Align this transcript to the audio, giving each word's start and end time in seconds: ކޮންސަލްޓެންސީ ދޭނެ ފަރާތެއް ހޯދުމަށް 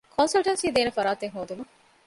ކޮންސަލްޓެންސީ 0.15 0.67
ދޭނެ 0.75 0.91
ފަރާތެއް 0.97 1.33
ހޯދުމަށް 1.35 1.71